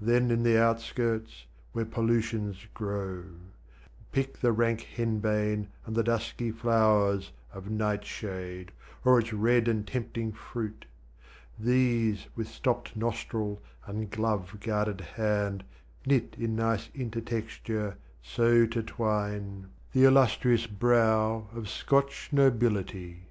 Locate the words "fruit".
10.30-10.84